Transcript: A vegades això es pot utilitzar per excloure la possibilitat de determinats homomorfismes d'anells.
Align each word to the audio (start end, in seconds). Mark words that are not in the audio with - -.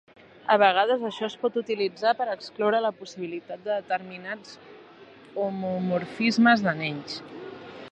A 0.53 0.55
vegades 0.61 1.03
això 1.09 1.25
es 1.27 1.35
pot 1.41 1.59
utilitzar 1.61 2.13
per 2.21 2.27
excloure 2.35 2.79
la 2.85 2.93
possibilitat 3.03 3.63
de 3.67 3.77
determinats 3.83 4.57
homomorfismes 5.45 6.69
d'anells. 6.69 7.21